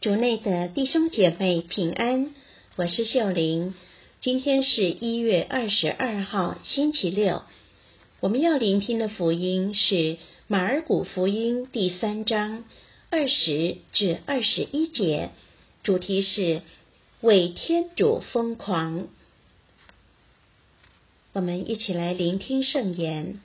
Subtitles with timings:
[0.00, 2.32] 主内的弟兄姐妹平安，
[2.76, 3.74] 我是秀玲。
[4.20, 7.42] 今天是一月二十二号，星期六。
[8.20, 12.62] 我们要聆听的福音是马尔谷福音第三章
[13.10, 15.30] 二十至二十一节，
[15.82, 16.62] 主题是
[17.20, 19.08] 为天主疯狂。
[21.32, 23.40] 我们一起来聆听圣言。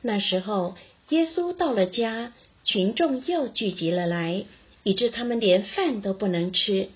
[0.00, 0.74] 那时候，
[1.10, 2.32] 耶稣到了家，
[2.64, 4.46] 群众又聚集了来。
[4.84, 6.90] 以致他们连饭都不能吃。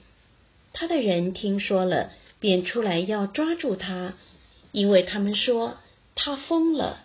[0.72, 4.14] 他的人听说了，便出来要抓住他，
[4.70, 5.76] 因为他们说
[6.14, 7.00] 他疯了。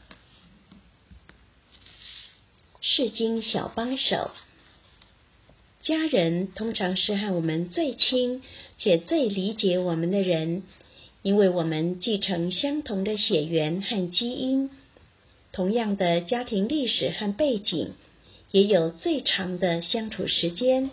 [2.82, 4.32] 世经小帮手，
[5.82, 8.44] 家人通常是和我们最亲
[8.78, 10.64] 且最理解我们的人，
[11.22, 14.70] 因为我们继承相同的血缘和基因，
[15.54, 17.94] 同样的家庭历史和背景。
[18.54, 20.92] 也有最长的相处时间，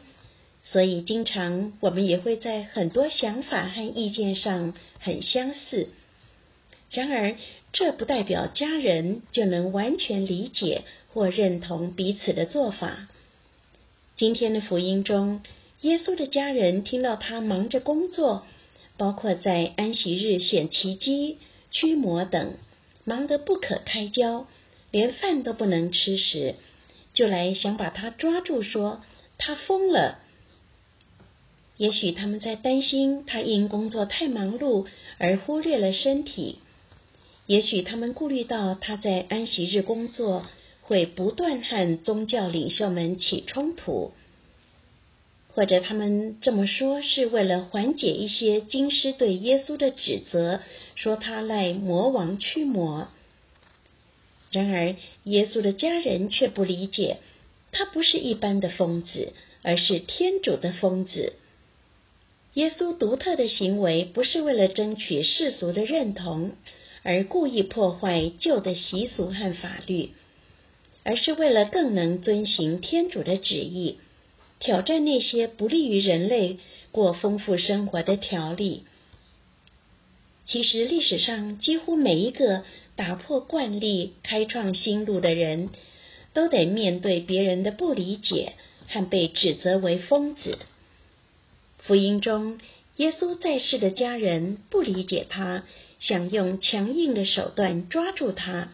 [0.64, 5.88] 所以经常我们也会在很多想法和意见上很相似。
[6.90, 7.37] 然而，
[7.74, 13.09] 这不代表家人就能完全理解或认同彼此的做法。
[14.16, 15.42] 今天的福音中，
[15.82, 18.46] 耶稣的家人听到他忙着工作，
[18.96, 21.37] 包括在安息日显奇迹、
[21.70, 22.54] 驱魔等，
[23.04, 24.46] 忙得不可开交，
[24.90, 26.54] 连饭都不能吃时。
[27.13, 29.03] 就来想把他抓住，说
[29.39, 30.19] 他疯了。
[31.77, 34.87] 也许他们在担心他因工作太忙碌
[35.19, 36.57] 而忽略了身体；
[37.47, 40.45] 也许他们顾虑到他在安息日工作
[40.83, 44.13] 会不断和宗教领袖们起冲突；
[45.55, 50.61] 或者他们这么说是为了缓解一些经师对耶稣的指责，
[50.95, 53.09] 说他赖魔王驱魔。
[54.51, 57.18] 然而，耶稣的家人却不理解，
[57.70, 61.34] 他不是一般的疯子，而是天主的疯子。
[62.54, 66.50] 耶稣独特的行为不是为了争取世俗的认同
[67.04, 70.10] 而故意破坏旧的习俗和法律，
[71.04, 73.98] 而是为了更能遵行天主的旨意，
[74.58, 76.58] 挑战那些不利于人类
[76.91, 78.82] 过丰富生活的条例。
[80.44, 82.64] 其实，历史上几乎每一个。
[82.96, 85.70] 打破惯例、开创新路的人，
[86.34, 88.52] 都得面对别人的不理解
[88.88, 90.58] 和被指责为疯子。
[91.78, 92.58] 福音中，
[92.96, 95.64] 耶稣在世的家人不理解他，
[95.98, 98.68] 想用强硬的手段抓住他，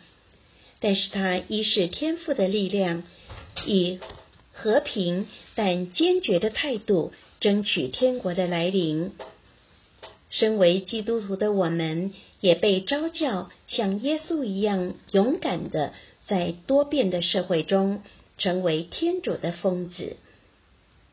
[0.81, 3.05] 但是他依是天赋的力量，
[3.65, 4.01] 以
[4.53, 9.13] 和平但坚决的态度争取天国的来临。
[10.39, 15.95] 身为基督徒的我们，也被召教像耶稣一样勇敢的，
[16.27, 18.03] 在多变的社会中
[18.37, 20.17] 成为天主的疯子。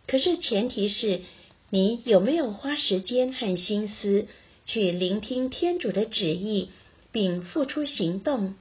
[0.07, 1.21] 可是前提是
[1.69, 4.27] 你有没有花时间和心思
[4.65, 6.67] 去聆听天主的旨意，
[7.13, 8.55] 并付出行动，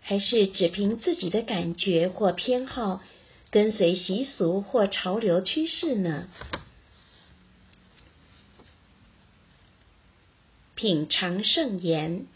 [0.00, 3.02] 还是只凭自己的感觉或偏好，
[3.50, 6.28] 跟随习俗或潮流趋势呢？
[10.78, 12.28] 品尝圣言，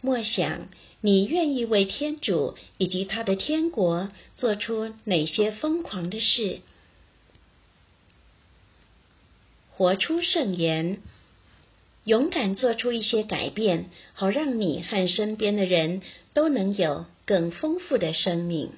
[0.00, 0.68] 默想
[1.00, 6.60] 你愿意为天主以及他的天国做出哪些疯狂的事？
[9.72, 11.00] 活出圣言，
[12.04, 16.02] 勇敢做出一些改变，好让你和身边的人
[16.34, 18.70] 都能有更丰富的生命。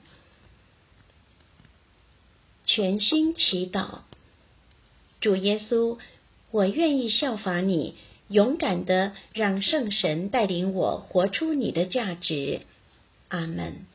[2.65, 3.99] 全心祈祷，
[5.21, 5.99] 主耶稣，
[6.51, 7.97] 我愿意效法你。
[8.29, 12.61] 勇敢的让圣神带领我活出你的价值，
[13.29, 13.87] 阿门。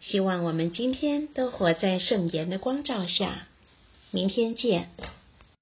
[0.00, 3.46] 希望我们今天都活在圣言的光照下，
[4.10, 4.90] 明天见。